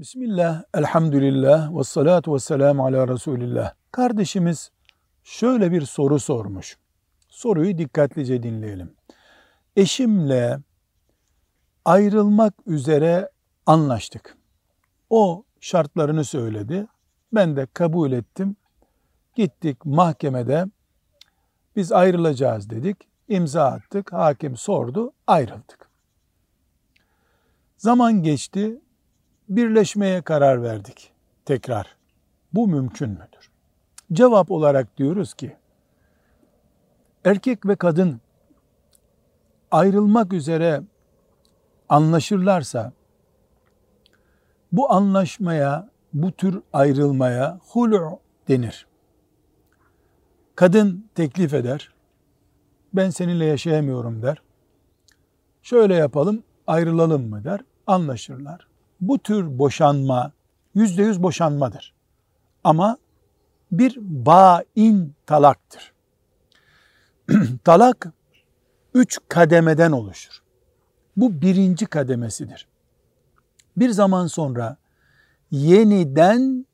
[0.00, 3.74] Bismillah, elhamdülillah, ve salatu ve selamu ala Resulillah.
[3.92, 4.70] Kardeşimiz
[5.24, 6.78] şöyle bir soru sormuş.
[7.28, 8.94] Soruyu dikkatlice dinleyelim.
[9.76, 10.58] Eşimle
[11.84, 13.30] ayrılmak üzere
[13.66, 14.36] anlaştık.
[15.10, 16.86] O şartlarını söyledi.
[17.32, 18.56] Ben de kabul ettim.
[19.34, 20.66] Gittik mahkemede
[21.76, 22.96] biz ayrılacağız dedik.
[23.28, 24.12] İmza attık.
[24.12, 25.12] Hakim sordu.
[25.26, 25.90] Ayrıldık.
[27.76, 28.80] Zaman geçti
[29.50, 31.12] birleşmeye karar verdik
[31.44, 31.96] tekrar.
[32.54, 33.50] Bu mümkün müdür?
[34.12, 35.56] Cevap olarak diyoruz ki
[37.24, 38.20] erkek ve kadın
[39.70, 40.82] ayrılmak üzere
[41.88, 42.92] anlaşırlarsa
[44.72, 48.86] bu anlaşmaya, bu tür ayrılmaya hulu denir.
[50.54, 51.94] Kadın teklif eder.
[52.94, 54.42] Ben seninle yaşayamıyorum der.
[55.62, 57.60] Şöyle yapalım, ayrılalım mı der.
[57.86, 60.32] Anlaşırlar bu tür boşanma
[60.74, 61.94] yüzde yüz boşanmadır.
[62.64, 62.98] Ama
[63.72, 65.92] bir bain talaktır.
[67.64, 68.12] Talak
[68.94, 70.42] üç kademeden oluşur.
[71.16, 72.68] Bu birinci kademesidir.
[73.76, 74.76] Bir zaman sonra
[75.50, 76.66] yeniden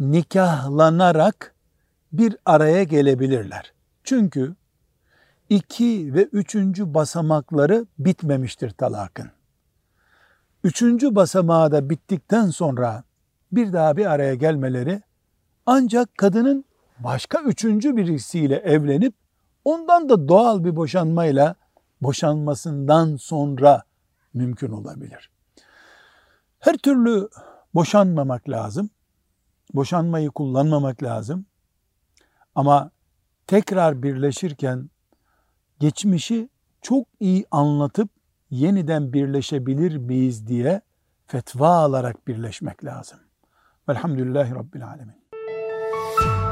[0.00, 1.54] nikahlanarak
[2.12, 3.72] bir araya gelebilirler.
[4.04, 4.54] Çünkü
[5.48, 9.30] iki ve üçüncü basamakları bitmemiştir talakın.
[10.68, 13.04] Üçüncü basamağı da bittikten sonra
[13.52, 15.02] bir daha bir araya gelmeleri
[15.66, 16.64] ancak kadının
[16.98, 19.14] başka üçüncü birisiyle evlenip
[19.64, 21.54] ondan da doğal bir boşanmayla
[22.02, 23.82] boşanmasından sonra
[24.34, 25.30] mümkün olabilir.
[26.58, 27.28] Her türlü
[27.74, 28.90] boşanmamak lazım.
[29.74, 31.46] Boşanmayı kullanmamak lazım.
[32.54, 32.90] Ama
[33.46, 34.90] tekrar birleşirken
[35.78, 36.48] geçmişi
[36.82, 38.17] çok iyi anlatıp
[38.50, 40.80] yeniden birleşebilir miyiz diye
[41.26, 43.18] fetva alarak birleşmek lazım.
[43.88, 46.47] Velhamdülillahi Rabbil Alemin.